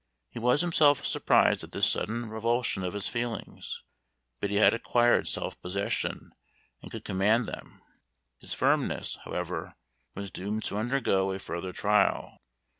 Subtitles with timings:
[0.31, 3.83] He was himself surprised at this sudden revulsion of his feelings,
[4.39, 6.31] but he had acquired self possession
[6.81, 7.83] and could command them.
[8.39, 9.75] His firmness, however,
[10.15, 12.39] was doomed to undergo a further trial.